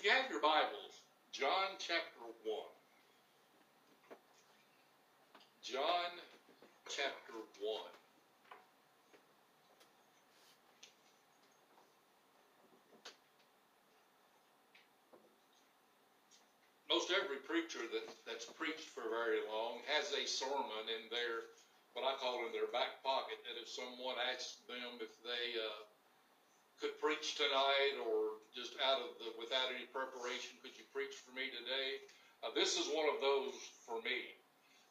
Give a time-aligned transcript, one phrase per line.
[0.00, 2.56] If you have your Bibles, John chapter 1.
[5.60, 6.16] John
[6.88, 7.84] chapter 1.
[16.88, 21.52] Most every preacher that, that's preached for very long has a sermon in their,
[21.92, 25.84] what I call in their back pocket, that if someone asks them if they uh,
[26.80, 31.36] could preach tonight or just out of the, without any preparation, could you preach for
[31.36, 32.00] me today?
[32.40, 33.52] Uh, this is one of those
[33.84, 34.32] for me.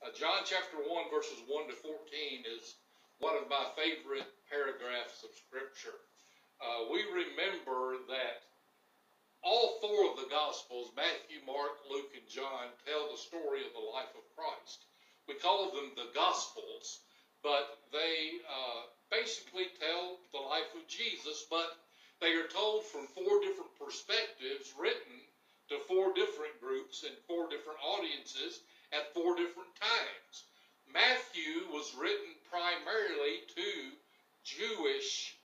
[0.06, 2.78] Uh, John chapter 1, verses 1 to 14 is
[3.18, 5.98] one of my favorite paragraphs of Scripture.
[6.62, 8.46] Uh, we remember that
[9.42, 13.90] all four of the Gospels, Matthew, Mark, Luke, and John, tell the story of the
[13.90, 14.86] life of Christ.
[15.26, 17.02] We call them the Gospels,
[17.44, 21.78] but they uh, basically tell the life of Jesus, but
[22.22, 25.24] they are told from four different perspectives, written
[25.70, 28.60] to four different groups and four different audiences
[28.92, 30.50] at four different times.
[30.92, 33.70] Matthew was written primarily to
[34.44, 35.38] Jewish.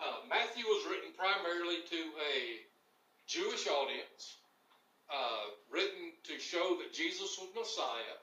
[0.00, 2.64] Uh, Matthew was written primarily to a
[3.28, 4.40] Jewish audience,
[5.12, 8.16] uh, written to show that Jesus was Messiah.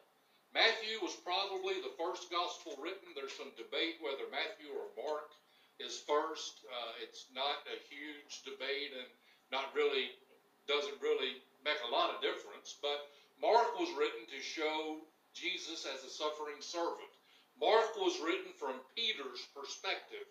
[0.53, 3.12] Matthew was probably the first gospel written.
[3.14, 5.31] There's some debate whether Matthew or Mark
[5.80, 6.64] is first.
[6.66, 9.09] Uh, it's not a huge debate and
[9.52, 10.12] not really
[10.67, 12.76] doesn't really make a lot of difference.
[12.81, 13.08] But
[13.39, 17.11] Mark was written to show Jesus as a suffering servant.
[17.59, 20.26] Mark was written from Peter's perspective.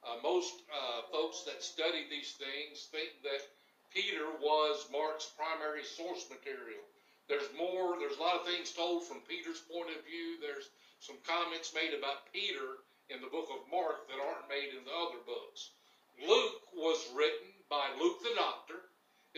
[0.00, 3.44] Uh, most uh, folks that study these things think that
[3.92, 6.80] Peter was Mark's primary source material.
[7.30, 10.42] There's more, there's a lot of things told from Peter's point of view.
[10.42, 10.66] There's
[10.98, 14.90] some comments made about Peter in the book of Mark that aren't made in the
[14.90, 15.70] other books.
[16.18, 18.82] Luke was written by Luke the doctor.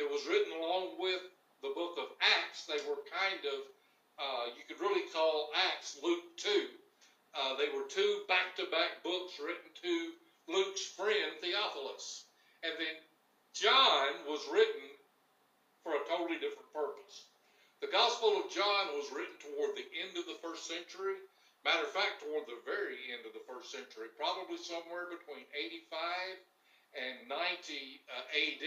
[0.00, 1.20] It was written along with
[1.60, 2.64] the book of Acts.
[2.64, 3.60] They were kind of,
[4.16, 6.48] uh, you could really call Acts Luke 2.
[7.36, 10.16] Uh, they were two back to back books written to
[10.48, 12.24] Luke's friend Theophilus.
[12.64, 12.96] And then
[13.52, 14.88] John was written
[15.84, 17.28] for a totally different purpose.
[17.82, 21.18] The Gospel of John was written toward the end of the first century.
[21.66, 25.90] Matter of fact, toward the very end of the first century, probably somewhere between 85
[26.94, 28.66] and 90 uh, AD.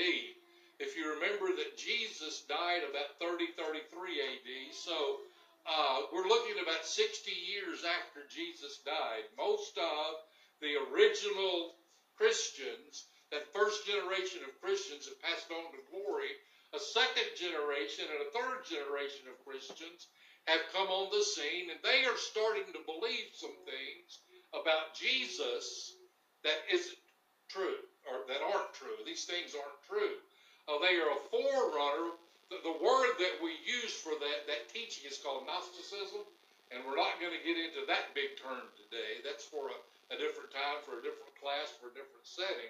[0.83, 3.87] If you remember that Jesus died about 30, 33
[4.19, 5.23] AD, so
[5.63, 9.31] uh, we're looking about 60 years after Jesus died.
[9.39, 10.19] Most of
[10.59, 11.79] the original
[12.19, 16.35] Christians that first generation of Christians have passed on to glory,
[16.75, 20.11] a second generation and a third generation of Christians
[20.45, 24.19] have come on the scene and they are starting to believe some things
[24.51, 25.95] about Jesus
[26.43, 26.99] that isn't
[27.47, 28.99] true or that aren't true.
[29.07, 30.19] These things aren't true.
[30.67, 32.19] Uh, they are a forerunner.
[32.51, 36.21] The, the word that we use for that, that teaching is called Gnosticism,
[36.69, 39.25] and we're not going to get into that big term today.
[39.25, 39.77] That's for a,
[40.13, 42.69] a different time, for a different class, for a different setting.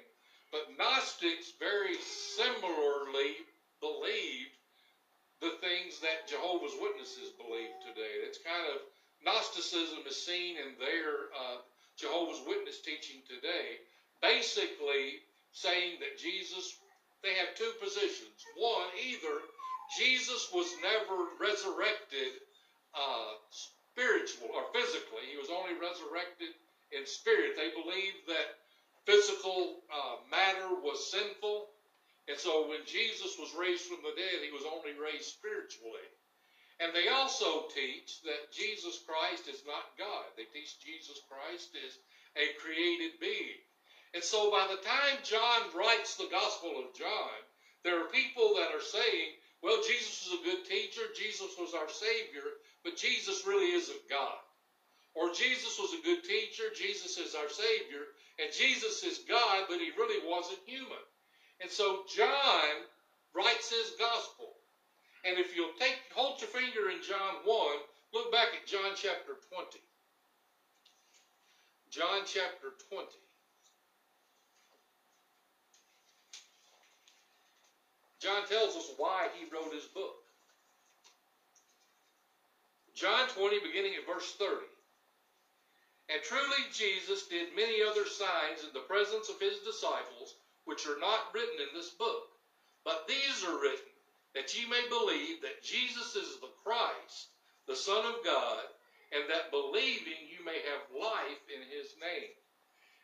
[0.56, 3.44] But Gnostics very similarly
[3.86, 4.58] believed
[5.46, 8.26] the things that Jehovah's Witnesses believe today.
[8.26, 8.82] It's kind of
[9.22, 11.62] Gnosticism is seen in their uh,
[11.98, 13.82] Jehovah's Witness teaching today,
[14.22, 15.22] basically
[15.54, 16.78] saying that Jesus,
[17.22, 18.38] they have two positions.
[18.58, 19.46] One, either
[19.98, 22.42] Jesus was never resurrected
[22.94, 23.38] uh,
[23.94, 26.58] spiritual or physically, he was only resurrected
[26.92, 27.56] in spirit.
[27.56, 28.62] They believe that
[29.06, 31.65] physical uh, matter was sinful.
[32.28, 36.10] And so when Jesus was raised from the dead, he was only raised spiritually.
[36.82, 40.26] And they also teach that Jesus Christ is not God.
[40.36, 41.96] They teach Jesus Christ is
[42.36, 43.62] a created being.
[44.14, 47.40] And so by the time John writes the Gospel of John,
[47.84, 51.90] there are people that are saying, well, Jesus was a good teacher, Jesus was our
[51.90, 52.44] Savior,
[52.84, 54.42] but Jesus really isn't God.
[55.16, 58.04] Or Jesus was a good teacher, Jesus is our Savior,
[58.38, 61.06] and Jesus is God, but he really wasn't human.
[61.62, 62.86] And so John
[63.34, 64.54] writes his gospel.
[65.26, 67.78] And if you'll take hold your finger in John 1,
[68.14, 69.80] look back at John chapter 20.
[71.90, 73.08] John chapter 20.
[78.20, 80.16] John tells us why he wrote his book.
[82.96, 84.66] John 20, beginning at verse 30.
[86.10, 90.36] And truly Jesus did many other signs in the presence of his disciples,
[90.66, 92.30] which are not written in this book.
[92.84, 93.94] But these are written,
[94.34, 97.34] that ye may believe that Jesus is the Christ,
[97.68, 98.66] the Son of God,
[99.14, 102.34] and that believing you may have life in his name.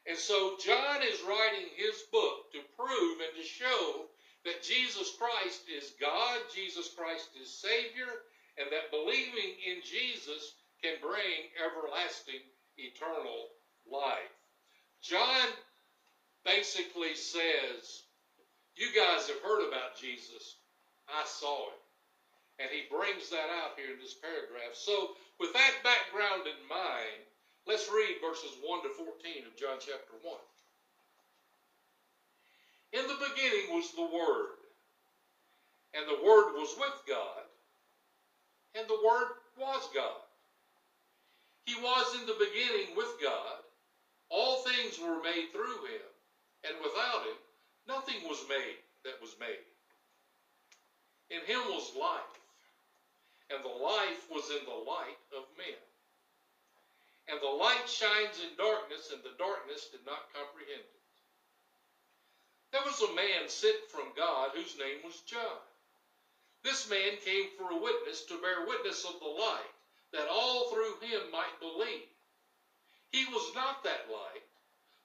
[0.08, 4.06] And so John is writing his book to prove and to show
[4.46, 8.25] that Jesus Christ is God, Jesus Christ is Savior,
[8.58, 12.42] and that believing in Jesus can bring everlasting,
[12.78, 13.54] eternal
[13.86, 14.34] life.
[15.02, 15.48] John
[16.46, 18.04] basically says,
[18.76, 20.58] You guys have heard about Jesus.
[21.10, 21.82] I saw it.
[22.60, 24.78] And he brings that out here in this paragraph.
[24.78, 27.22] So, with that background in mind,
[27.66, 30.38] let's read verses 1 to 14 of John chapter 1.
[32.94, 34.62] In the beginning was the Word,
[35.96, 37.46] and the Word was with God,
[38.76, 40.22] and the Word was God.
[41.66, 43.64] He was in the beginning with God.
[44.30, 46.11] All things were made through him,
[46.63, 47.40] and without him,
[47.88, 49.66] nothing was made that was made.
[51.30, 52.36] In him was life,
[53.50, 55.80] and the life was in the light of men.
[57.28, 61.02] And the light shines in darkness, and the darkness did not comprehend it.
[62.72, 65.60] There was a man sent from God whose name was John.
[66.63, 69.72] This man came for a witness to bear witness of the light,
[70.13, 72.08] that all through him might believe.
[73.12, 74.44] He was not that light,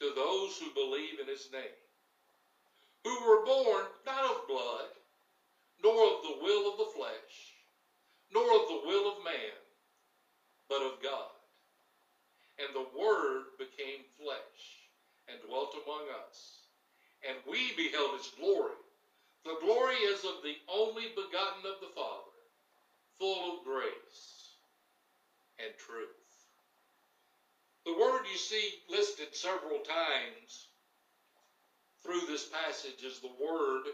[0.00, 1.78] to those who believe in his name,
[3.04, 4.88] who were born not of blood,
[5.82, 7.54] nor of the will of the flesh,
[8.32, 9.56] nor of the will of man,
[10.68, 11.30] but of God.
[12.58, 14.88] And the Word became flesh
[15.28, 16.60] and dwelt among us
[17.26, 18.76] and we beheld his glory.
[19.44, 22.36] The glory is of the only begotten of the Father,
[23.18, 24.56] full of grace
[25.58, 26.19] and truth.
[27.86, 30.68] The word you see listed several times
[32.02, 33.84] through this passage is the word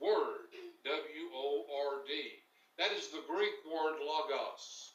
[0.00, 0.52] word,
[0.84, 2.32] W O R D.
[2.78, 4.92] That is the Greek word logos.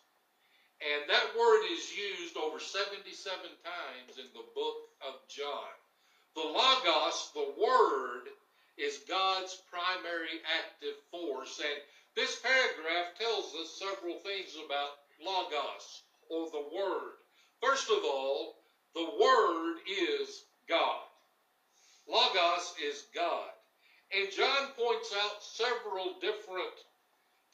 [0.80, 3.12] And that word is used over 77
[3.66, 5.76] times in the book of John.
[6.36, 8.32] The Logos, the Word,
[8.78, 11.60] is God's primary active force.
[11.60, 11.82] And
[12.16, 17.19] this paragraph tells us several things about Logos, or the Word.
[17.62, 18.56] First of all,
[18.96, 21.02] the Word is God.
[22.08, 23.50] Logos is God.
[24.16, 26.74] And John points out several different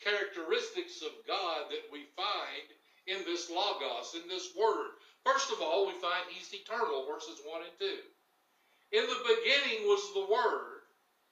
[0.04, 2.68] characteristics of God that we find
[3.08, 4.92] in this Logos, in this Word.
[5.26, 8.98] First of all, we find He's eternal, verses 1 and 2.
[8.98, 10.86] In the beginning was the Word,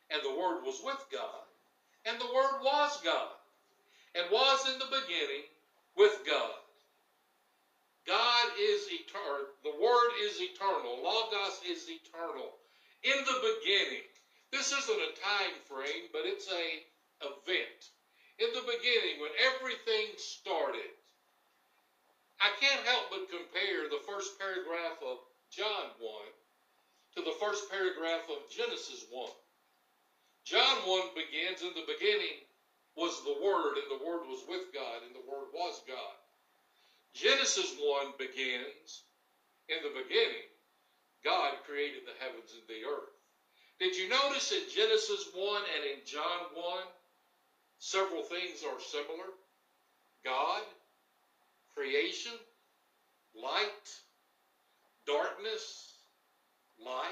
[0.10, 1.46] and the Word was with God,
[2.06, 3.38] and the Word was God,
[4.16, 5.46] and was in the beginning
[5.96, 6.62] with God.
[8.07, 9.47] God is eternal.
[9.63, 11.00] The Word is eternal.
[11.03, 12.51] Logos is eternal.
[13.03, 14.07] In the beginning.
[14.51, 16.65] This isn't a time frame, but it's a
[17.25, 17.81] event.
[18.38, 20.94] In the beginning, when everything started,
[22.39, 25.17] I can't help but compare the first paragraph of
[25.50, 29.29] John 1 to the first paragraph of Genesis 1.
[30.45, 32.45] John 1 begins, In the beginning
[32.97, 35.73] was the Word, and the Word was with God, and the Word was.
[37.24, 39.08] Genesis 1 begins,
[39.70, 40.44] In the beginning,
[41.24, 43.15] God created the heavens and the earth.
[43.80, 46.84] Did you notice in Genesis 1 and in John 1,
[47.80, 49.32] several things are similar?
[50.25, 50.63] God,
[51.74, 52.34] creation,
[53.34, 53.88] light,
[55.08, 55.94] darkness,
[56.77, 57.08] life.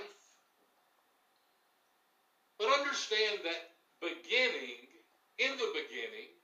[2.59, 4.91] But understand that beginning,
[5.39, 6.35] in the beginning,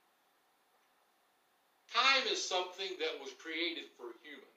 [1.94, 4.48] time is something that was created for humans.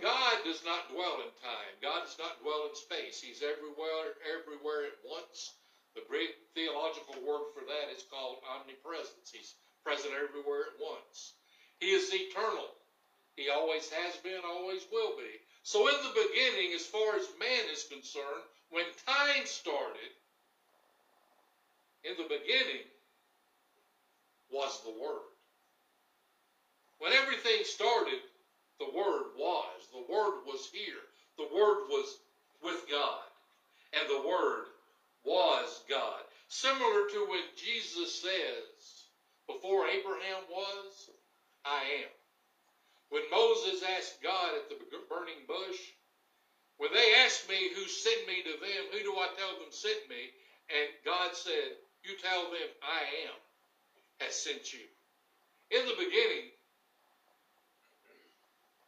[0.00, 1.72] God does not dwell in time.
[1.80, 3.22] God does not dwell in space.
[3.22, 5.54] He's everywhere, everywhere at once.
[5.94, 9.30] The Greek theological word for that is called omnipresence.
[9.30, 11.34] He's present everywhere at once.
[11.78, 12.74] He is eternal.
[13.36, 15.40] He always has been, always will be.
[15.62, 20.10] So in the beginning, as far as man is concerned, when time started,
[22.04, 22.84] in the beginning
[24.50, 25.31] was the Word.
[27.02, 28.22] When everything started,
[28.78, 29.90] the Word was.
[29.90, 31.02] The Word was here.
[31.36, 32.14] The Word was
[32.62, 33.26] with God.
[33.92, 34.70] And the Word
[35.24, 36.22] was God.
[36.46, 39.10] Similar to when Jesus says,
[39.48, 41.10] Before Abraham was,
[41.66, 42.12] I am.
[43.10, 44.78] When Moses asked God at the
[45.10, 45.82] burning bush,
[46.78, 50.08] when they asked me who sent me to them, who do I tell them sent
[50.08, 50.30] me?
[50.70, 53.34] And God said, you tell them, I am,
[54.22, 54.86] has sent you.
[55.74, 56.51] In the beginning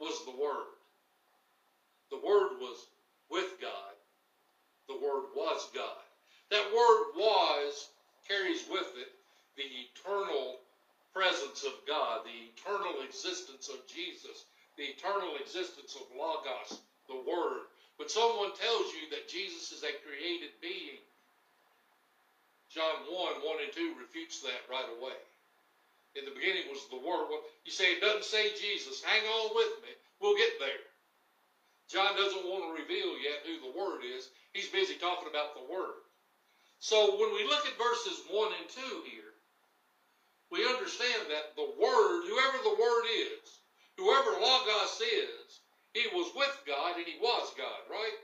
[0.04, 0.76] was the Word.
[2.12, 2.86] The Word was
[3.30, 3.96] with God.
[4.88, 6.04] The Word was God.
[6.50, 7.88] That word was
[8.28, 9.10] carries with it
[9.56, 10.60] the eternal
[11.14, 14.44] presence of God, the eternal existence of Jesus,
[14.76, 17.70] the eternal existence of Logos, the Word.
[17.96, 20.98] When someone tells you that Jesus is a created being,
[22.68, 25.18] John 1, 1 and 2 refutes that right away.
[26.14, 27.26] In the beginning was the Word.
[27.26, 29.02] Well, you say it doesn't say Jesus.
[29.02, 29.90] Hang on with me.
[30.20, 30.86] We'll get there.
[31.90, 34.30] John doesn't want to reveal yet who the Word is.
[34.52, 36.06] He's busy talking about the Word.
[36.78, 39.34] So when we look at verses 1 and 2 here,
[40.50, 43.58] we understand that the Word, whoever the Word is,
[43.98, 45.60] whoever Logos is,
[45.94, 48.18] he was with God and he was God, right?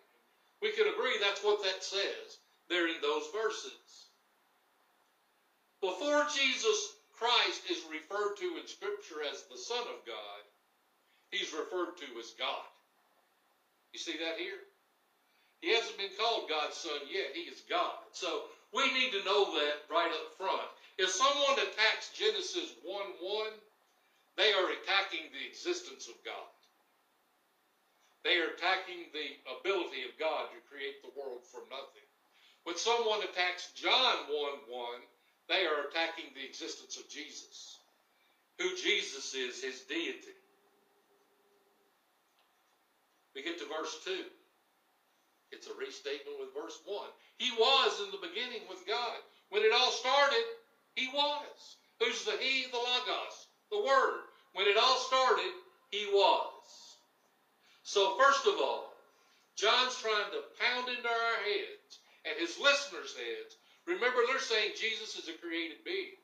[0.63, 4.07] We can agree that's what that says there in those verses.
[5.81, 10.41] Before Jesus Christ is referred to in Scripture as the Son of God,
[11.29, 12.65] he's referred to as God.
[13.93, 14.65] You see that here?
[15.61, 17.37] He hasn't been called God's Son yet.
[17.37, 18.01] He is God.
[18.17, 20.65] So we need to know that right up front.
[20.97, 23.47] If someone attacks Genesis 1 1,
[24.41, 26.49] they are attacking the existence of God.
[28.25, 29.29] They are attacking the
[29.61, 32.09] ability of God to create the world from nothing.
[32.65, 35.01] When someone attacks John 1 1,
[35.51, 37.83] they are attacking the existence of Jesus,
[38.59, 40.39] who Jesus is, his deity.
[43.35, 44.15] We get to verse 2.
[45.51, 47.03] It's a restatement with verse 1.
[47.39, 49.19] He was in the beginning with God.
[49.51, 50.47] When it all started,
[50.95, 51.77] he was.
[52.01, 52.65] Who's the He?
[52.71, 54.21] The Logos, the Word.
[54.55, 55.53] When it all started,
[55.91, 56.97] he was.
[57.83, 58.95] So, first of all,
[59.55, 65.17] John's trying to pound into our heads and his listeners' heads Remember, they're saying Jesus
[65.17, 66.17] is a created being.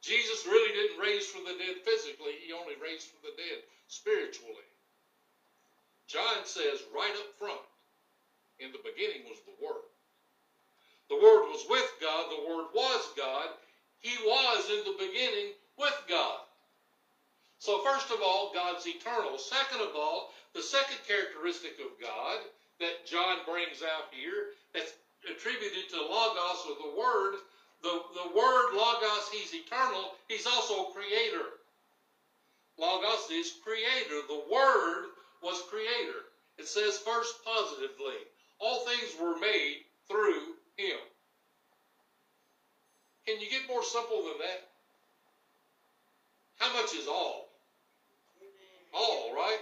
[0.00, 4.68] Jesus really didn't raise from the dead physically, he only raised from the dead spiritually.
[6.06, 7.64] John says right up front,
[8.60, 9.88] in the beginning was the Word.
[11.08, 13.48] The Word was with God, the Word was God.
[14.00, 16.40] He was in the beginning with God.
[17.58, 19.38] So, first of all, God's eternal.
[19.38, 22.38] Second of all, the second characteristic of God
[22.78, 24.92] that John brings out here that's
[25.30, 27.34] attributed to Logos or the Word.
[27.82, 30.12] The, the Word, Logos, He's eternal.
[30.28, 31.60] He's also creator.
[32.78, 34.26] Logos is creator.
[34.28, 35.06] The Word
[35.42, 36.32] was creator.
[36.58, 38.18] It says first positively,
[38.58, 40.98] all things were made through Him.
[43.26, 44.68] Can you get more simple than that?
[46.58, 47.48] How much is all?
[48.92, 49.58] All, right?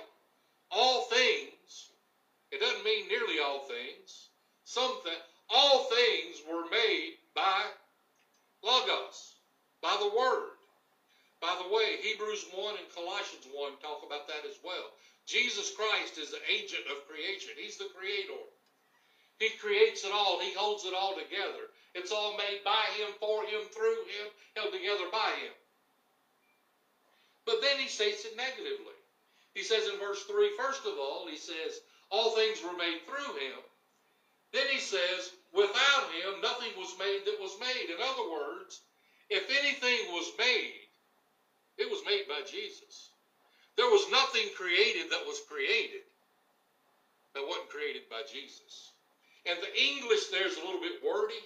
[0.71, 1.91] All things.
[2.51, 4.29] It doesn't mean nearly all things.
[4.65, 7.63] Some things all things were made by
[8.65, 9.37] Logos,
[9.83, 10.57] by the Word.
[11.41, 14.95] By the way, Hebrews 1 and Colossians 1 talk about that as well.
[15.27, 17.55] Jesus Christ is the agent of creation.
[17.59, 18.39] He's the creator.
[19.39, 20.39] He creates it all.
[20.39, 21.67] He holds it all together.
[21.95, 25.53] It's all made by Him, for Him, through Him, held together by Him.
[27.45, 28.95] But then he states it negatively.
[29.55, 33.35] He says in verse 3, first of all, he says, all things were made through
[33.35, 33.59] Him.
[34.53, 35.33] Then he says,
[35.93, 37.91] Without him, nothing was made that was made.
[37.91, 38.81] In other words,
[39.29, 40.89] if anything was made,
[41.77, 43.11] it was made by Jesus.
[43.77, 46.05] There was nothing created that was created
[47.35, 48.93] that wasn't created by Jesus.
[49.45, 51.41] And the English there is a little bit wordy,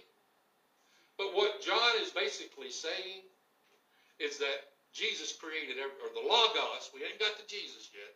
[1.19, 3.23] but what John is basically saying
[4.19, 8.15] is that Jesus created, or the Logos, we ain't got to Jesus yet.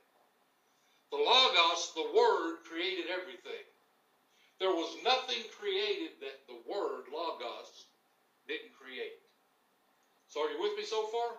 [1.11, 3.67] The Logos, the Word, created everything.
[4.61, 7.87] There was nothing created that the Word, Logos,
[8.47, 9.17] didn't create.
[10.29, 11.31] So are you with me so far?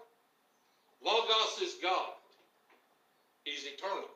[1.04, 2.13] Logos is God.
[3.44, 4.10] He's eternal.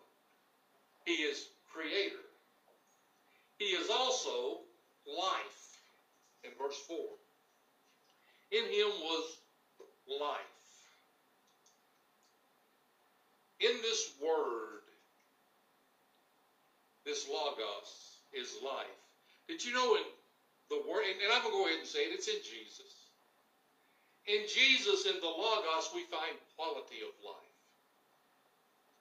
[1.05, 2.25] He is creator.
[3.59, 4.61] He is also
[5.07, 5.79] life
[6.43, 6.97] in verse 4.
[8.51, 9.37] In him was
[10.19, 10.39] life.
[13.59, 14.81] In this word,
[17.05, 18.99] this Logos, is life.
[19.47, 20.07] Did you know in
[20.69, 22.91] the word, and I'm going to go ahead and say it, it's in Jesus.
[24.25, 27.55] In Jesus, in the Logos, we find quality of life.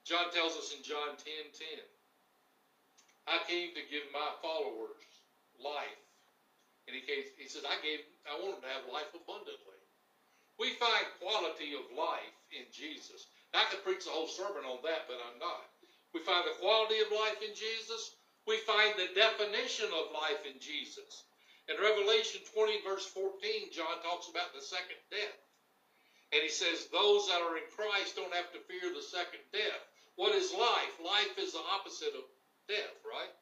[0.05, 1.81] John tells us in John 10 10,
[3.25, 5.01] I came to give my followers
[5.57, 6.01] life.
[6.85, 7.01] And he,
[7.41, 9.81] he says, I gave, I want them to have life abundantly.
[10.61, 13.25] We find quality of life in Jesus.
[13.57, 15.73] I could preach a whole sermon on that, but I'm not.
[16.13, 18.13] We find the quality of life in Jesus
[18.47, 21.25] we find the definition of life in Jesus.
[21.67, 25.41] In Revelation 20, verse 14, John talks about the second death.
[26.33, 29.81] And he says, Those that are in Christ don't have to fear the second death.
[30.15, 30.93] What is life?
[31.03, 32.25] Life is the opposite of
[32.69, 33.33] death, right?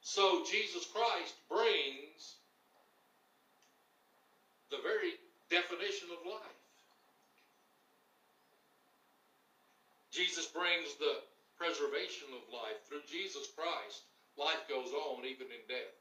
[0.00, 2.36] So Jesus Christ brings
[4.70, 5.18] the very
[5.50, 6.60] definition of life.
[10.10, 11.20] Jesus brings the
[11.58, 12.76] preservation of life.
[12.88, 14.04] Through Jesus Christ,
[14.36, 15.96] life goes on even in death.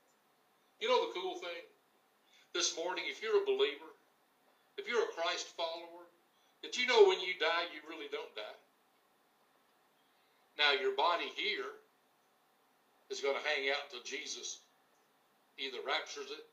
[0.79, 1.63] You know the cool thing?
[2.53, 3.91] This morning, if you're a believer,
[4.77, 6.07] if you're a Christ follower,
[6.61, 8.59] did you know when you die, you really don't die?
[10.57, 11.75] Now, your body here
[13.09, 14.59] is going to hang out till Jesus
[15.59, 16.45] either raptures it.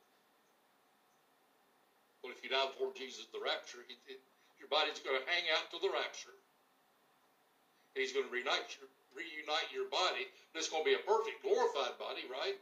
[2.23, 4.19] Well, if you die before Jesus, the rapture, it, it,
[4.59, 6.35] your body's going to hang out till the rapture.
[7.95, 10.25] He's going to reunite your, reunite your body.
[10.25, 12.57] And it's going to be a perfect, glorified body, right?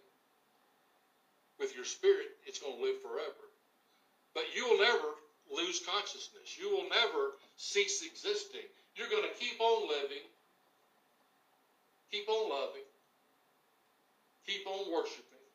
[1.58, 3.44] With your spirit, it's going to live forever.
[4.34, 5.14] But you will never
[5.50, 6.56] lose consciousness.
[6.58, 8.66] You will never cease existing.
[8.96, 10.26] You're going to keep on living,
[12.10, 12.87] keep on loving,
[14.46, 15.46] keep on worshiping,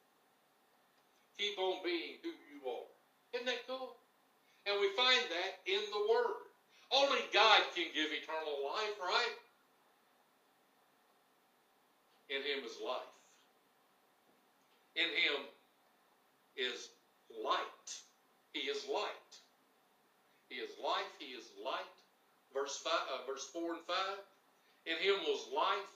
[1.38, 2.88] keep on being who you are.
[3.34, 3.96] Isn't that cool?
[4.66, 6.48] And we find that in the Word.
[6.92, 9.36] Only God can give eternal life, right?
[12.30, 13.16] In him is life.
[14.96, 15.46] In him
[16.56, 16.90] is
[17.44, 17.90] light.
[18.54, 19.32] He is light.
[20.50, 21.12] He is life.
[21.20, 21.96] He is light.
[22.54, 24.24] Verse five, uh, verse four and five.
[24.86, 25.92] In him was life,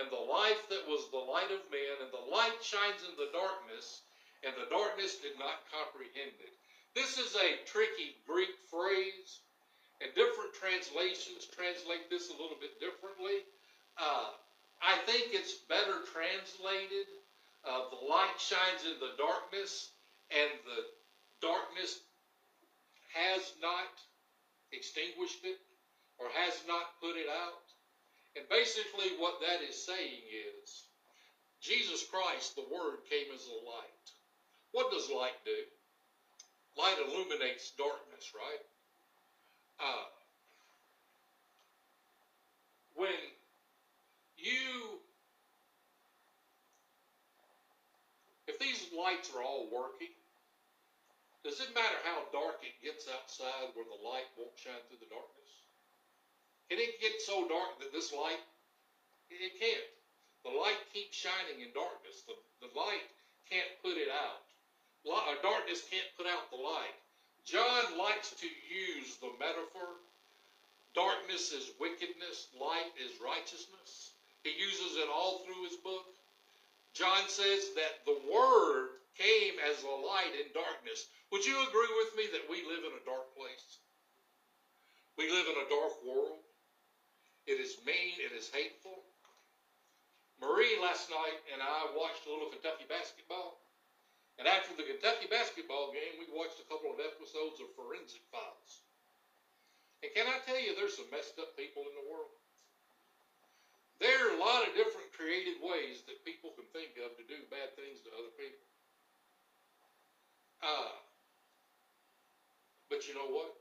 [0.00, 3.28] and the life that was the light of men, and the light shines in the
[3.34, 4.00] darkness,
[4.46, 6.54] and the darkness did not comprehend it.
[6.94, 9.42] This is a tricky Greek phrase,
[10.00, 13.44] and different translations translate this a little bit differently.
[13.98, 14.32] Uh,
[14.82, 17.06] I think it's better translated.
[17.66, 19.90] Uh, the light shines in the darkness,
[20.30, 20.82] and the
[21.42, 22.00] darkness
[23.14, 23.90] has not
[24.72, 25.58] extinguished it
[26.18, 27.66] or has not put it out.
[28.36, 30.84] And basically, what that is saying is
[31.60, 34.06] Jesus Christ, the Word, came as a light.
[34.72, 35.58] What does light do?
[36.78, 38.62] Light illuminates darkness, right?
[39.80, 40.06] Uh,
[42.94, 43.10] when
[44.38, 45.02] you,
[48.46, 50.14] if these lights are all working,
[51.44, 55.10] does it matter how dark it gets outside where the light won't shine through the
[55.10, 55.52] darkness?
[56.70, 58.42] Can it get so dark that this light,
[59.30, 59.88] it can't.
[60.44, 62.22] The light keeps shining in darkness.
[62.28, 63.06] The, the light
[63.48, 64.44] can't put it out.
[65.06, 66.96] Light, uh, darkness can't put out the light.
[67.48, 69.96] John likes to use the metaphor
[70.98, 74.17] darkness is wickedness, light is righteousness.
[74.42, 76.06] He uses it all through his book.
[76.94, 81.10] John says that the Word came as a light in darkness.
[81.30, 83.82] Would you agree with me that we live in a dark place?
[85.18, 86.38] We live in a dark world.
[87.50, 89.02] It is mean, it is hateful.
[90.38, 93.58] Marie last night and I watched a little Kentucky basketball.
[94.38, 98.86] And after the Kentucky basketball game, we watched a couple of episodes of Forensic Files.
[100.06, 102.30] And can I tell you, there's some messed up people in the world.
[103.98, 107.42] There are a lot of different creative ways that people can think of to do
[107.50, 108.66] bad things to other people.
[110.62, 110.94] Uh,
[112.90, 113.58] but you know what?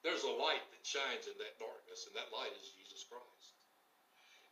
[0.00, 3.52] There's a light that shines in that darkness, and that light is Jesus Christ.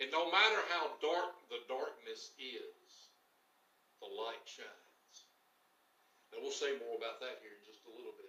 [0.01, 3.09] And no matter how dark the darkness is,
[4.05, 5.17] the light shines.
[6.33, 8.29] And we'll say more about that here in just a little bit.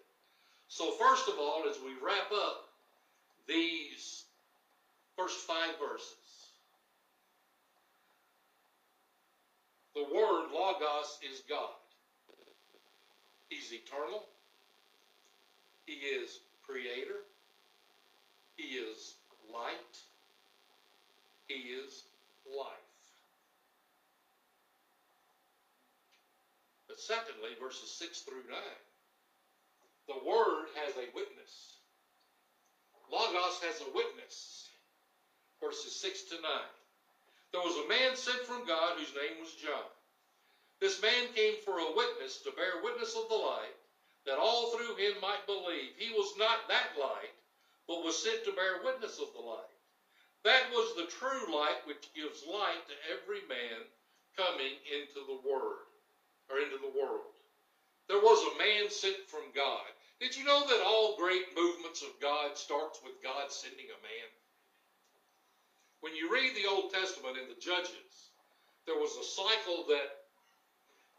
[0.72, 2.72] So, first of all, as we wrap up
[3.48, 4.24] these
[5.16, 6.27] first five verses,
[9.98, 11.74] The Word, Logos, is God.
[13.50, 14.26] He's eternal.
[15.88, 17.26] He is creator.
[18.58, 19.16] He is
[19.52, 19.98] light.
[21.48, 22.04] He is
[22.46, 22.68] life.
[26.88, 28.60] But secondly, verses 6 through 9,
[30.10, 31.78] the Word has a witness.
[33.12, 34.70] Logos has a witness.
[35.60, 36.42] Verses 6 to 9
[37.52, 39.90] there was a man sent from God whose name was John.
[40.80, 43.76] This man came for a witness to bear witness of the light,
[44.26, 45.96] that all through him might believe.
[45.98, 47.34] He was not that light,
[47.88, 49.74] but was sent to bear witness of the light.
[50.44, 53.84] That was the true light which gives light to every man
[54.36, 55.88] coming into the word
[56.50, 57.34] or into the world.
[58.08, 59.88] There was a man sent from God.
[60.20, 64.30] Did you know that all great movements of God starts with God sending a man?
[66.02, 68.32] When you read the Old Testament in the Judges,
[68.86, 70.30] there was a cycle that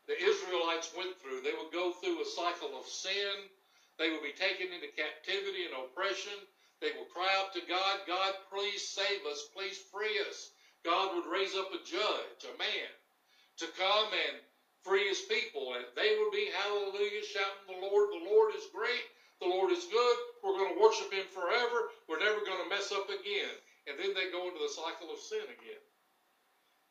[0.06, 1.42] the Israelites went through.
[1.42, 3.50] They would go through a cycle of sin.
[3.98, 6.38] They would be taken into captivity and oppression.
[6.80, 9.50] They would cry out to God, God, please save us.
[9.52, 10.54] Please free us.
[10.86, 12.90] God would raise up a judge, a man,
[13.58, 14.38] to come and
[14.86, 15.74] free his people.
[15.74, 19.10] And they would be, hallelujah, shouting, the Lord, the Lord is great.
[19.42, 20.16] The Lord is good.
[20.42, 21.90] We're going to worship him forever.
[22.08, 23.52] We're never going to mess up again.
[23.88, 25.82] And then they go into the cycle of sin again.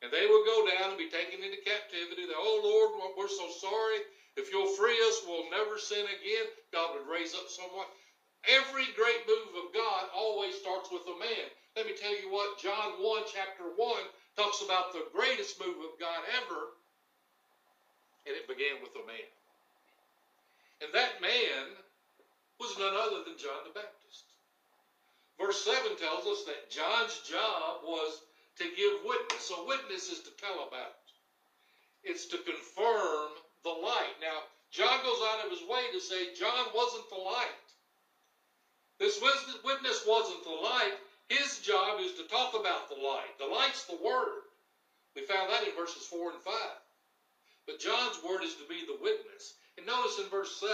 [0.02, 2.26] And they will go down and be taken into captivity.
[2.26, 4.06] They, oh Lord, we're so sorry.
[4.38, 6.46] If you'll free us, we'll never sin again.
[6.70, 7.90] God would raise up someone.
[8.46, 11.50] Every great move of God always starts with a man.
[11.76, 13.78] Let me tell you what, John 1, chapter 1,
[14.38, 16.78] talks about the greatest move of God ever,
[18.26, 19.30] and it began with a man.
[20.86, 21.74] And that man
[22.62, 23.97] was none other than John the Baptist.
[25.40, 28.22] Verse 7 tells us that John's job was
[28.58, 29.52] to give witness.
[29.54, 30.98] A witness is to tell about.
[32.04, 33.30] It's to confirm
[33.64, 34.18] the light.
[34.22, 37.68] Now, John goes out of his way to say John wasn't the light.
[39.00, 39.22] This
[39.64, 40.98] witness wasn't the light.
[41.30, 43.38] His job is to talk about the light.
[43.38, 44.42] The light's the word.
[45.16, 46.54] We found that in verses 4 and 5.
[47.68, 49.54] But John's word is to be the witness.
[49.78, 50.74] And notice in verse 7,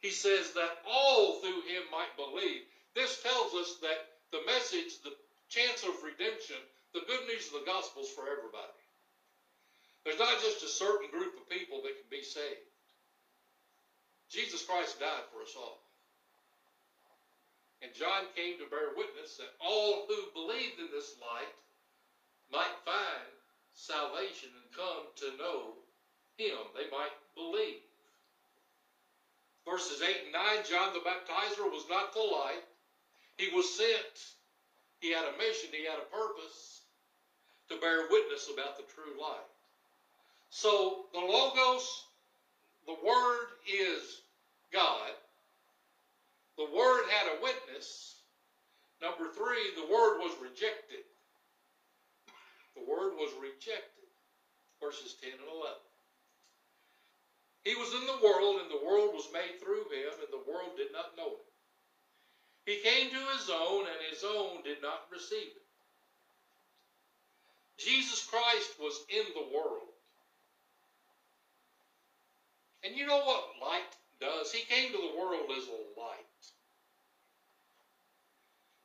[0.00, 2.62] he says that all through him might believe.
[2.98, 5.14] This tells us that the message, the
[5.46, 6.58] chance of redemption,
[6.90, 8.82] the good news of the gospel is for everybody.
[10.02, 12.66] There's not just a certain group of people that can be saved.
[14.26, 15.78] Jesus Christ died for us all.
[17.86, 21.54] And John came to bear witness that all who believed in this light
[22.50, 23.30] might find
[23.78, 25.78] salvation and come to know
[26.34, 26.66] him.
[26.74, 27.78] They might believe.
[29.62, 32.66] Verses 8 and 9 John the Baptizer was not the light,
[33.38, 34.34] he was sent.
[35.00, 36.82] He had a mission, he had a purpose
[37.70, 39.46] to bear witness about the true light.
[40.50, 42.04] So the Logos,
[42.86, 44.22] the Word is
[44.72, 45.12] God.
[46.56, 48.16] The Word had a witness.
[49.00, 51.06] Number three, the Word was rejected.
[52.74, 54.10] The Word was rejected.
[54.82, 55.78] Verses 10 and 11.
[57.62, 60.74] He was in the world, and the world was made through him, and the world
[60.76, 61.47] did not know him.
[62.68, 65.64] He came to his own, and his own did not receive it.
[67.80, 69.88] Jesus Christ was in the world.
[72.84, 73.88] And you know what light
[74.20, 74.52] does?
[74.52, 76.28] He came to the world as a light.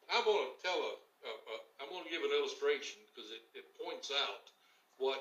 [0.07, 0.93] I'm going to tell a,
[1.27, 4.47] a, a I'm going to give an illustration because it, it points out
[4.95, 5.19] what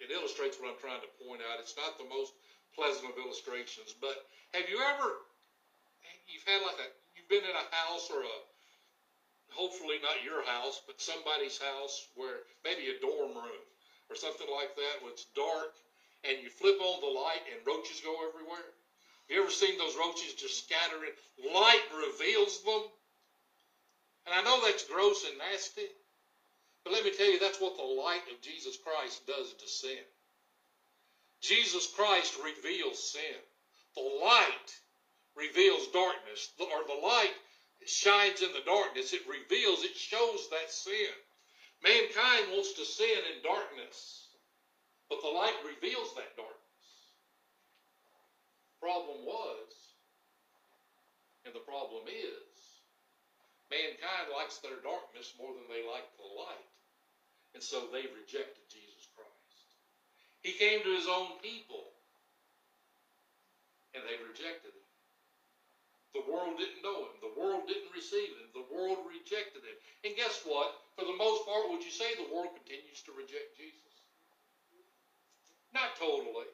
[0.00, 1.62] it illustrates what I'm trying to point out.
[1.62, 2.32] It's not the most
[2.74, 5.22] pleasant of illustrations, but have you ever
[6.26, 6.90] you've had like a
[7.30, 8.36] been in a house or a
[9.54, 13.64] hopefully not your house, but somebody's house where maybe a dorm room
[14.10, 15.74] or something like that where it's dark
[16.26, 18.66] and you flip on the light and roaches go everywhere.
[19.28, 21.14] You ever seen those roaches just scattering?
[21.38, 22.82] Light reveals them.
[24.26, 25.86] And I know that's gross and nasty,
[26.84, 30.04] but let me tell you, that's what the light of Jesus Christ does to sin.
[31.40, 33.38] Jesus Christ reveals sin.
[33.96, 34.70] The light
[35.36, 37.34] reveals darkness, or the light
[37.86, 39.12] shines in the darkness.
[39.12, 41.14] It reveals, it shows that sin.
[41.82, 44.28] Mankind wants to sin in darkness,
[45.08, 46.56] but the light reveals that darkness.
[48.80, 49.72] Problem was,
[51.44, 52.52] and the problem is,
[53.70, 56.68] mankind likes their darkness more than they like the light.
[57.54, 59.66] And so they rejected Jesus Christ.
[60.42, 61.92] He came to his own people,
[63.94, 64.79] and they rejected him.
[66.14, 67.14] The world didn't know him.
[67.22, 68.50] The world didn't receive him.
[68.50, 69.78] The world rejected him.
[70.02, 70.74] And guess what?
[70.98, 73.94] For the most part, would you say the world continues to reject Jesus?
[75.70, 76.50] Not totally.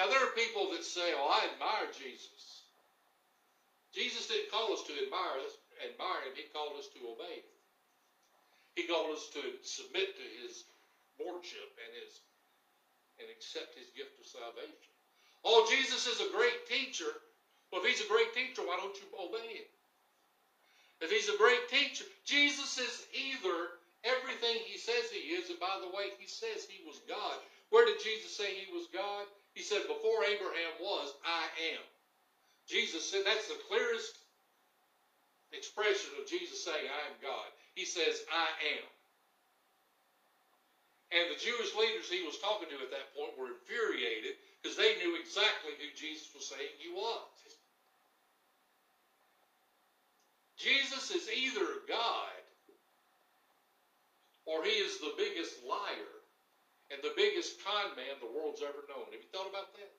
[0.00, 2.64] Now, there are people that say, oh, I admire Jesus.
[3.92, 6.34] Jesus didn't call us to admire, us, admire him.
[6.34, 7.54] He called us to obey him.
[8.74, 10.66] He called us to submit to his
[11.20, 12.24] lordship and his
[13.22, 14.90] and accept his gift of salvation.
[15.46, 17.22] Oh, Jesus is a great teacher.
[17.74, 19.66] Well, if he's a great teacher, why don't you obey him?
[21.02, 25.82] If he's a great teacher, Jesus is either everything he says he is, and by
[25.82, 27.34] the way, he says he was God.
[27.74, 29.26] Where did Jesus say he was God?
[29.58, 31.82] He said, Before Abraham was, I am.
[32.70, 34.22] Jesus said that's the clearest
[35.50, 37.50] expression of Jesus saying, I am God.
[37.74, 38.86] He says, I am.
[41.10, 44.94] And the Jewish leaders he was talking to at that point were infuriated because they
[45.02, 47.34] knew exactly who Jesus was saying he was.
[50.64, 52.40] Jesus is either God
[54.46, 56.16] or he is the biggest liar
[56.88, 59.04] and the biggest con man the world's ever known.
[59.12, 59.92] Have you thought about that?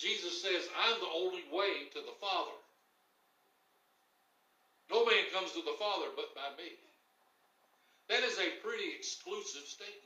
[0.00, 2.56] Jesus says, I'm the only way to the Father.
[4.90, 6.72] No man comes to the Father but by me.
[8.08, 10.00] That is a pretty exclusive statement.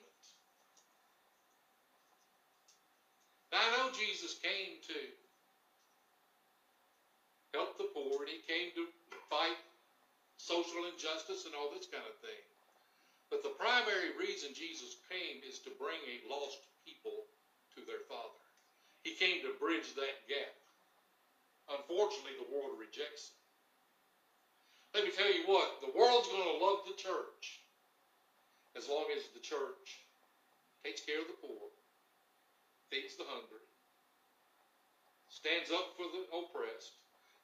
[3.53, 4.99] Now, I know Jesus came to
[7.55, 8.85] help the poor, and he came to
[9.31, 9.59] fight
[10.37, 12.43] social injustice and all this kind of thing.
[13.29, 17.29] But the primary reason Jesus came is to bring a lost people
[17.77, 18.41] to their Father.
[19.05, 20.57] He came to bridge that gap.
[21.69, 23.39] Unfortunately, the world rejects it.
[24.97, 27.61] Let me tell you what, the world's going to love the church
[28.73, 30.01] as long as the church
[30.81, 31.69] takes care of the poor,
[32.89, 33.65] feeds the hungry,
[35.29, 36.97] stands up for the oppressed.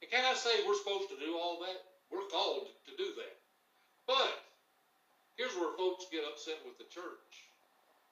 [0.04, 1.80] And can I say we're supposed to do all that?
[2.12, 3.36] We're called to do that.
[4.04, 4.36] But
[5.40, 7.48] here's where folks get upset with the church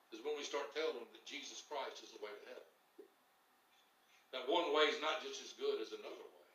[0.09, 2.73] is when we start telling them that Jesus Christ is the way to heaven.
[4.33, 6.49] That one way is not just as good as another way.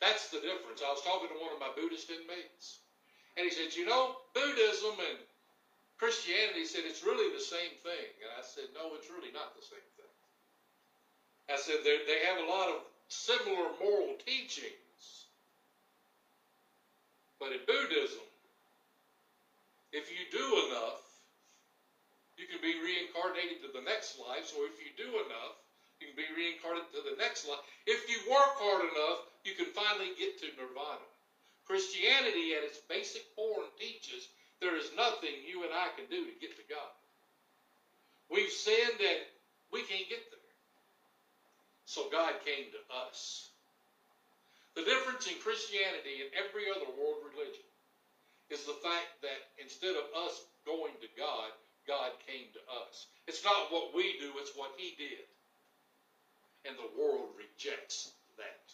[0.00, 0.80] That's the difference.
[0.80, 2.80] I was talking to one of my Buddhist inmates,
[3.36, 5.20] and he said, You know, Buddhism and
[6.00, 8.06] Christianity said it's really the same thing.
[8.22, 10.14] And I said, no, it's really not the same thing.
[11.50, 15.26] I said, they have a lot of similar moral teachings.
[17.40, 18.24] But in Buddhism,
[19.92, 21.00] if you do enough,
[22.36, 24.46] you can be reincarnated to the next life.
[24.46, 25.58] So if you do enough,
[25.98, 27.62] you can be reincarnated to the next life.
[27.86, 31.08] If you work hard enough, you can finally get to nirvana.
[31.66, 34.28] Christianity, at its basic form, teaches
[34.60, 36.94] there is nothing you and I can do to get to God.
[38.30, 39.22] We've sinned and
[39.72, 40.37] we can't get there.
[41.88, 43.48] So God came to us.
[44.76, 47.64] The difference in Christianity and every other world religion
[48.52, 51.48] is the fact that instead of us going to God,
[51.88, 53.08] God came to us.
[53.24, 55.24] It's not what we do, it's what He did.
[56.68, 58.68] And the world rejects that.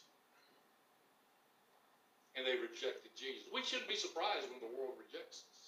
[2.35, 3.47] And they rejected Jesus.
[3.55, 5.59] We shouldn't be surprised when the world rejects us.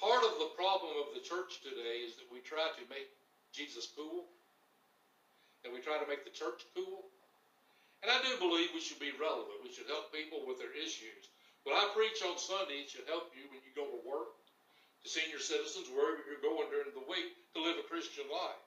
[0.00, 3.12] Part of the problem of the church today is that we try to make
[3.52, 4.24] Jesus cool,
[5.66, 7.10] and we try to make the church cool.
[8.06, 9.66] And I do believe we should be relevant.
[9.66, 11.26] We should help people with their issues.
[11.66, 14.38] What I preach on Sunday should help you when you go to work,
[15.02, 18.62] to senior citizens, wherever you're going during the week, to live a Christian life.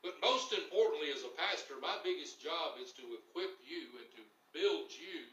[0.00, 4.22] But most importantly, as a pastor, my biggest job is to equip you and to
[4.56, 5.28] build you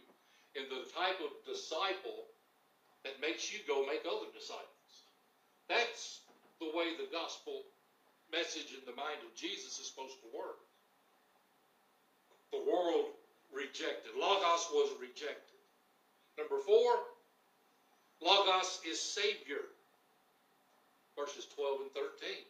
[0.60, 2.28] in the type of disciple
[3.08, 4.91] that makes you go make other disciples.
[5.71, 6.19] That's
[6.60, 7.63] the way the gospel
[8.34, 10.58] message in the mind of Jesus is supposed to work.
[12.50, 13.13] The world
[13.54, 14.17] rejected.
[14.17, 15.62] Logos was rejected.
[16.38, 16.98] Number four,
[18.22, 19.69] Logos is Savior.
[21.13, 22.41] Verses 12 and 13.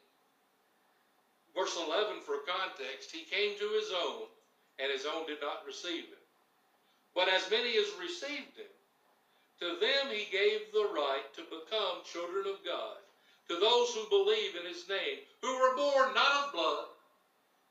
[1.52, 4.26] Verse 11, for context, he came to his own,
[4.80, 6.24] and his own did not receive him.
[7.14, 8.74] But as many as received him,
[9.60, 12.98] to them he gave the right to become children of God,
[13.50, 16.88] to those who believe in his name, who were born not of blood,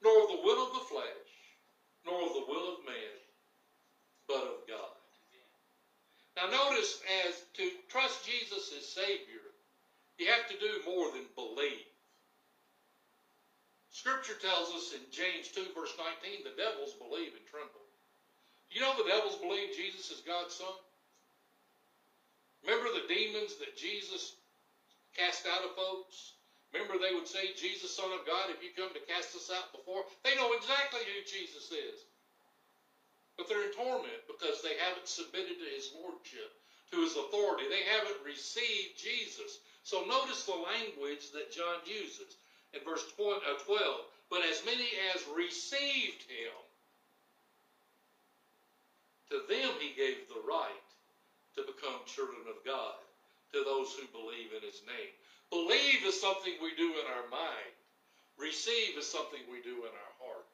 [0.02, 1.30] nor of the will of the flesh,
[2.04, 3.16] nor of the will of man,
[4.28, 4.96] but of God.
[6.36, 9.44] Now notice, as to trust Jesus as Savior,
[10.18, 11.86] you have to do more than believe.
[13.90, 15.92] Scripture tells us in James 2, verse
[16.24, 17.84] 19, the devils believe and tremble.
[18.70, 20.72] You know the devils believe Jesus is God's Son?
[22.64, 24.32] Remember the demons that Jesus
[25.16, 26.36] cast out of folks?
[26.72, 29.76] Remember they would say, Jesus, Son of God, if you come to cast us out
[29.76, 30.08] before?
[30.24, 32.08] They know exactly who Jesus is.
[33.36, 36.52] But they're in torment because they haven't submitted to his lordship,
[36.92, 37.68] to his authority.
[37.68, 39.60] They haven't received Jesus.
[39.84, 42.40] So notice the language that John uses
[42.72, 43.76] in verse uh, 12.
[44.32, 46.56] But as many as received him,
[49.28, 50.88] to them he gave the right
[51.56, 52.96] to become children of God
[53.52, 55.12] to those who believe in his name.
[55.52, 57.72] Believe is something we do in our mind.
[58.40, 60.48] Receive is something we do in our heart.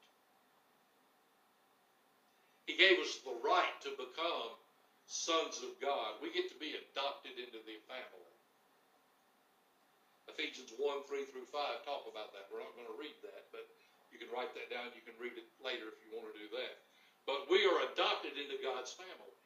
[2.67, 4.53] He gave us the right to become
[5.07, 6.19] sons of God.
[6.21, 8.35] We get to be adopted into the family.
[10.29, 12.51] Ephesians 1, 3 through 5 talk about that.
[12.53, 13.65] We're not going to read that, but
[14.13, 14.93] you can write that down.
[14.93, 16.85] You can read it later if you want to do that.
[17.25, 19.37] But we are adopted into God's family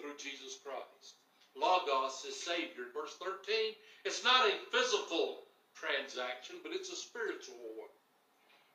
[0.00, 1.14] through Jesus Christ.
[1.58, 2.88] Logos is Savior.
[2.94, 5.42] Verse 13, it's not a physical
[5.74, 7.92] transaction, but it's a spiritual one.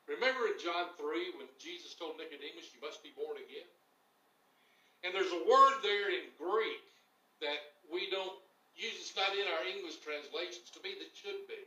[0.06, 3.68] Remember in John 3 when Jesus told Nicodemus, You must be born again?
[5.04, 6.84] And there's a word there in Greek
[7.40, 8.36] that we don't
[8.76, 10.68] use, it's not in our English translations.
[10.72, 11.60] To me, that should be.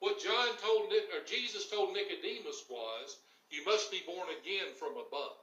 [0.00, 3.16] What John told, or Jesus told Nicodemus was,
[3.50, 5.40] you must be born again from above.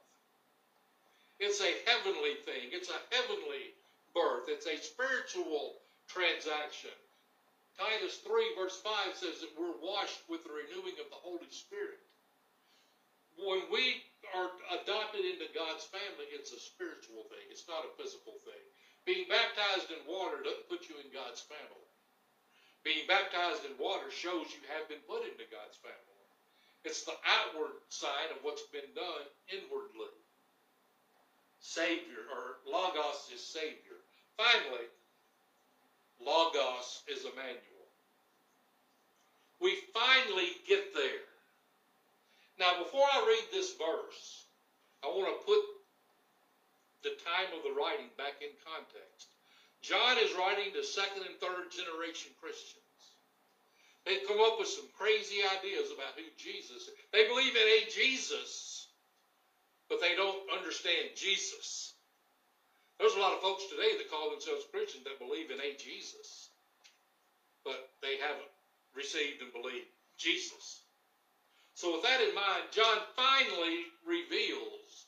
[1.40, 2.70] It's a heavenly thing.
[2.70, 3.74] It's a heavenly
[4.14, 4.48] birth.
[4.48, 6.94] It's a spiritual transaction.
[7.78, 12.02] Titus 3 verse 5 says that we're washed with the renewing of the Holy Spirit.
[13.34, 14.06] When we
[14.38, 17.42] are adopted into God's family, it's a spiritual thing.
[17.50, 18.64] It's not a physical thing.
[19.10, 21.90] Being baptized in water doesn't put you in God's family.
[22.86, 26.14] Being baptized in water shows you have been put into God's family.
[26.84, 30.12] It's the outward sign of what's been done inwardly.
[31.60, 34.03] Savior, or Logos is Savior.
[34.38, 34.88] Finally,
[36.20, 37.88] Logos is Emmanuel.
[39.60, 41.24] We finally get there.
[42.60, 44.46] Now, before I read this verse,
[45.04, 45.62] I want to put
[47.04, 49.28] the time of the writing back in context.
[49.82, 52.80] John is writing to second and third generation Christians.
[54.06, 56.96] They've come up with some crazy ideas about who Jesus is.
[57.12, 58.88] They believe in a Jesus,
[59.90, 61.93] but they don't understand Jesus.
[63.00, 66.50] There's a lot of folks today that call themselves Christians that believe in a Jesus,
[67.66, 68.52] but they haven't
[68.96, 70.82] received and believed Jesus.
[71.74, 75.08] So, with that in mind, John finally reveals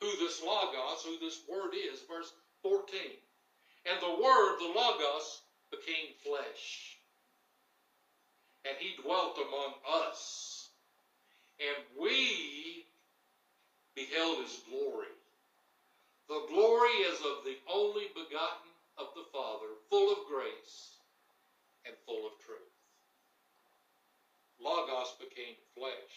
[0.00, 2.98] who this Logos, who this Word is, verse 14.
[3.86, 6.98] And the Word, the Logos, became flesh.
[8.64, 9.74] And he dwelt among
[10.04, 10.68] us.
[11.60, 12.86] And we
[13.94, 15.14] beheld his glory
[16.28, 20.96] the glory is of the only begotten of the Father, full of grace
[21.84, 22.74] and full of truth.
[24.60, 26.16] Logos became flesh.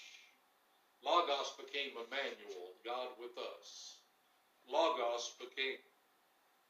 [1.04, 3.98] Logos became Emmanuel, God with us.
[4.70, 5.78] Logos became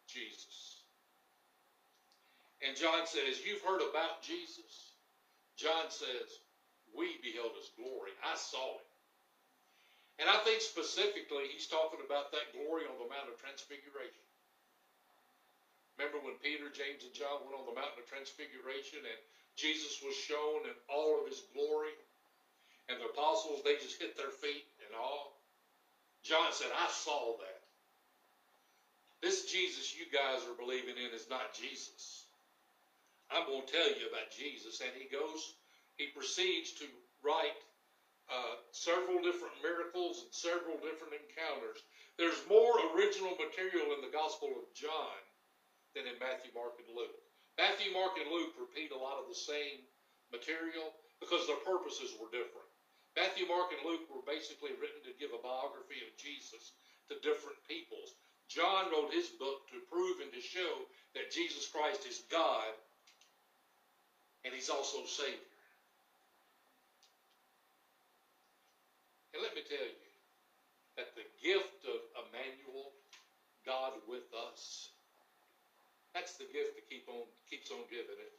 [0.07, 0.81] Jesus.
[2.65, 4.97] And John says, You've heard about Jesus.
[5.57, 6.41] John says,
[6.95, 8.11] We beheld his glory.
[8.25, 8.86] I saw it.
[10.17, 14.25] And I think specifically he's talking about that glory on the Mount of Transfiguration.
[15.97, 19.19] Remember when Peter, James, and John went on the Mountain of Transfiguration and
[19.57, 21.93] Jesus was shown in all of his glory?
[22.89, 25.29] And the apostles, they just hit their feet in awe.
[26.23, 27.61] John said, I saw that.
[29.21, 32.25] This Jesus you guys are believing in is not Jesus.
[33.29, 34.79] I'm going to tell you about Jesus.
[34.79, 35.53] And he goes,
[35.97, 36.85] he proceeds to
[37.25, 37.57] write
[38.27, 41.79] uh, several different miracles and several different encounters.
[42.19, 45.19] There's more original material in the Gospel of John
[45.95, 47.23] than in Matthew, Mark, and Luke.
[47.55, 49.81] Matthew, Mark, and Luke repeat a lot of the same
[50.29, 52.69] material because their purposes were different.
[53.17, 56.77] Matthew, Mark, and Luke were basically written to give a biography of Jesus
[57.09, 58.13] to different peoples.
[58.45, 60.85] John wrote his book to prove and to show
[61.17, 62.71] that Jesus Christ is God
[64.45, 65.43] and he's also Savior.
[69.33, 70.07] And let me tell you
[70.95, 72.95] that the gift of Emmanuel,
[73.65, 74.25] God with
[74.57, 74.89] us,
[76.17, 78.33] that's the gift that keep on keeps on giving, it?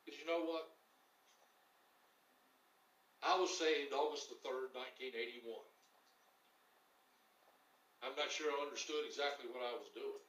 [0.00, 0.72] Because you know what?
[3.20, 4.72] I was saved August the 3rd,
[5.04, 5.44] 1981.
[8.00, 10.24] I'm not sure I understood exactly what I was doing.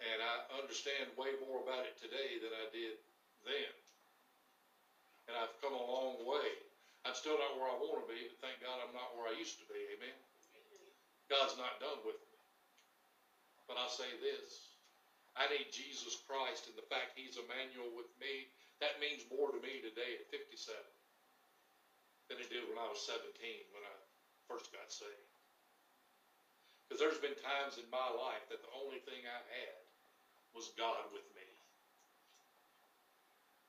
[0.00, 2.96] And I understand way more about it today than I did
[3.44, 3.72] then.
[5.28, 6.48] And I've come a long way.
[7.04, 9.36] I'm still not where I want to be, but thank God I'm not where I
[9.36, 9.78] used to be.
[10.00, 10.16] Amen.
[11.28, 12.29] God's not done with me.
[13.70, 14.74] But I'll say this.
[15.38, 18.50] I need Jesus Christ and the fact He's Emmanuel with me.
[18.82, 20.74] That means more to me today at 57
[22.26, 23.30] than it did when I was 17
[23.70, 23.94] when I
[24.50, 25.38] first got saved.
[26.82, 29.78] Because there's been times in my life that the only thing I had
[30.50, 31.46] was God with me.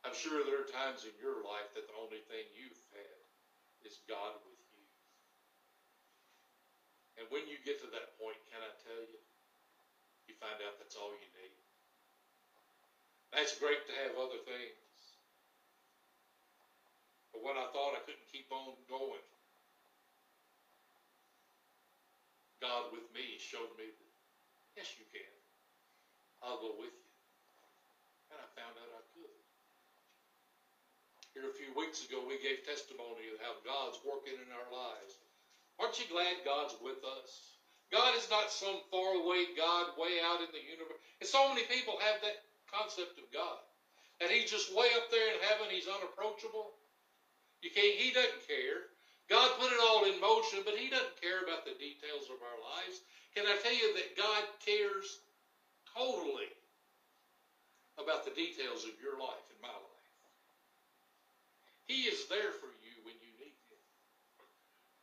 [0.02, 3.22] I'm sure there are times in your life that the only thing you've had
[3.86, 4.82] is God with you.
[7.22, 9.22] And when you get to that point, can I tell you
[10.42, 11.54] find out that's all you need.
[13.30, 14.82] That's great to have other things.
[17.32, 19.24] But when I thought I couldn't keep on going,
[22.60, 24.12] God with me showed me that,
[24.76, 25.32] yes, you can.
[26.42, 27.10] I'll go with you.
[28.34, 29.42] And I found out I could.
[31.38, 35.16] Here a few weeks ago, we gave testimony of how God's working in our lives.
[35.80, 37.61] Aren't you glad God's with us?
[37.92, 41.00] God is not some faraway God way out in the universe.
[41.20, 43.60] And so many people have that concept of God.
[44.24, 46.72] And he's just way up there in heaven, he's unapproachable.
[47.62, 48.90] You can't, he doesn't care.
[49.30, 52.60] God put it all in motion, but he doesn't care about the details of our
[52.60, 53.04] lives.
[53.36, 55.22] Can I tell you that God cares
[55.96, 56.52] totally
[58.00, 60.08] about the details of your life and my life.
[61.86, 63.82] He is there for you when you need Him.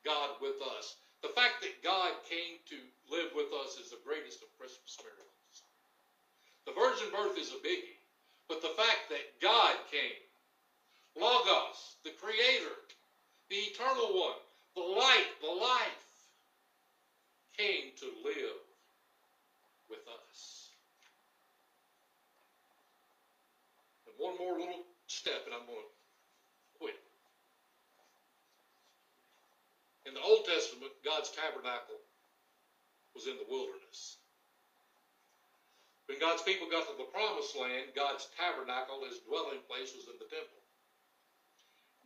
[0.05, 0.97] God with us.
[1.23, 2.79] The fact that God came to
[3.11, 5.29] live with us is the greatest of Christmas miracles.
[6.66, 7.99] The virgin birth is a biggie,
[8.49, 10.23] but the fact that God came,
[11.19, 12.77] Logos, the Creator,
[13.51, 14.39] the Eternal One,
[14.77, 16.05] the light, the life,
[17.57, 18.62] came to live
[19.91, 20.71] with us.
[24.07, 27.01] And one more little step, and I'm going to quit.
[30.07, 32.02] In the Old Testament, God's tabernacle
[33.14, 34.18] was in the wilderness.
[36.11, 40.18] When God's people got to the promised land, God's tabernacle, his dwelling place, was in
[40.18, 40.59] the temple.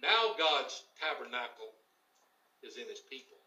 [0.05, 1.73] Now God's tabernacle
[2.61, 3.41] is in his people.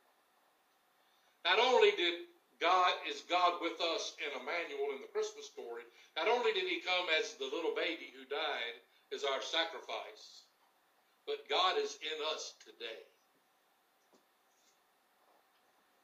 [1.46, 2.26] Not only did
[2.58, 5.86] God is God with us in Emmanuel in the Christmas story,
[6.18, 8.82] not only did he come as the little baby who died
[9.14, 10.50] as our sacrifice,
[11.30, 13.06] but God is in us today.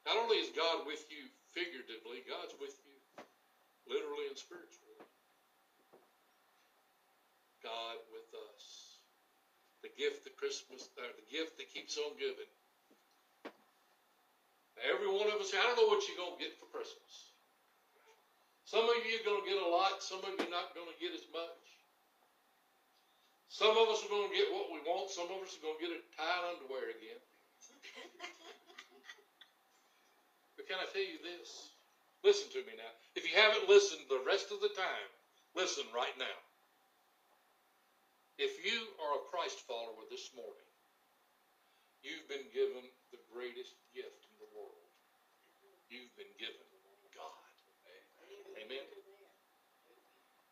[0.05, 2.97] Not only is God with you figuratively, God's with you
[3.85, 4.97] literally and spiritually.
[7.61, 8.63] God with us.
[9.85, 12.49] The gift that Christmas, or the gift that keeps on giving.
[14.81, 17.33] Every one of us, I don't know what you're going to get for Christmas.
[18.65, 20.89] Some of you are going to get a lot, some of you are not going
[20.89, 21.61] to get as much.
[23.49, 25.77] Some of us are going to get what we want, some of us are going
[25.77, 27.21] to get a tie underwear again.
[30.71, 31.75] can I tell you this?
[32.23, 32.95] Listen to me now.
[33.19, 35.09] If you haven't listened the rest of the time,
[35.51, 36.39] listen right now.
[38.39, 40.71] If you are a Christ follower this morning,
[41.99, 44.87] you've been given the greatest gift in the world.
[45.91, 46.63] You've been given
[47.11, 47.51] God.
[48.55, 48.87] Amen.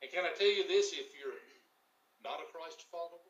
[0.03, 0.91] And can I tell you this?
[0.91, 1.39] If you're
[2.27, 3.23] not a Christ follower,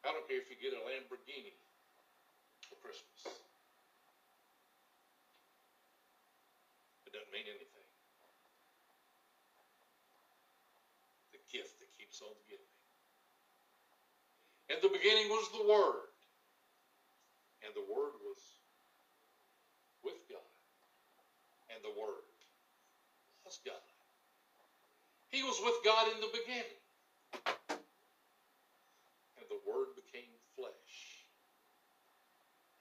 [0.00, 1.52] I don't care if you get a Lamborghini
[2.72, 3.49] for Christmas.
[7.10, 7.88] It doesn't mean anything.
[11.34, 12.62] The gift that keeps on giving.
[14.70, 16.14] In the beginning was the Word,
[17.66, 18.38] and the Word was
[20.06, 20.46] with God,
[21.74, 22.22] and the Word
[23.44, 23.82] was God.
[25.30, 26.78] He was with God in the beginning,
[29.34, 31.26] and the Word became flesh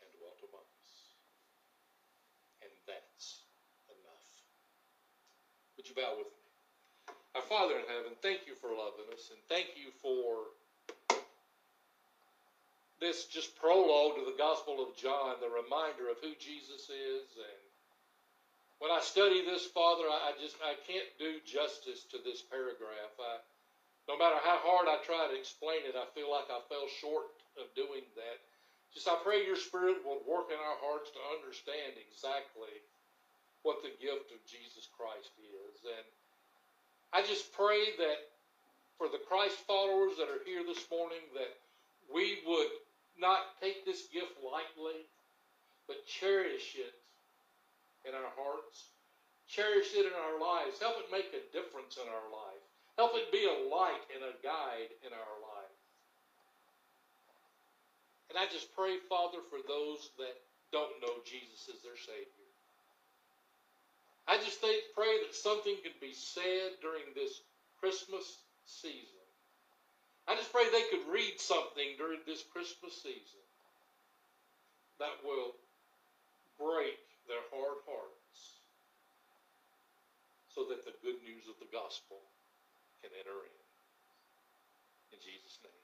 [0.01, 1.17] and dwelt among us.
[2.61, 3.49] And that's
[3.89, 4.29] enough.
[5.77, 6.45] Would you bow with me?
[7.35, 10.53] Our Father in heaven, thank you for loving us, and thank you for
[13.01, 17.25] this just prologue to the Gospel of John, the reminder of who Jesus is.
[17.39, 17.63] And
[18.77, 23.13] when I study this, Father, I just I can't do justice to this paragraph.
[23.17, 23.39] I,
[24.11, 27.31] no matter how hard I try to explain it, I feel like I fell short
[27.55, 28.37] of doing that.
[28.93, 32.73] Just I pray your Spirit will work in our hearts to understand exactly
[33.63, 35.75] what the gift of Jesus Christ is.
[35.83, 36.07] And
[37.11, 38.19] I just pray that
[38.97, 41.53] for the Christ followers that are here this morning, that
[42.11, 42.73] we would
[43.19, 45.07] not take this gift lightly,
[45.87, 46.95] but cherish it
[48.07, 48.91] in our hearts.
[49.49, 50.77] Cherish it in our lives.
[50.79, 52.63] Help it make a difference in our life.
[53.01, 55.75] Help it be a light and a guide in our life.
[58.29, 60.37] And I just pray, Father, for those that
[60.71, 62.38] don't know Jesus as their Savior.
[64.29, 67.41] I just think, pray that something can be said during this
[67.81, 69.19] Christmas season
[70.29, 73.41] I just pray they could read something during this Christmas season
[75.01, 75.57] that will
[76.61, 78.61] break their hard hearts
[80.53, 82.21] so that the good news of the gospel
[83.01, 83.57] can enter in.
[85.17, 85.78] In Jesus' name.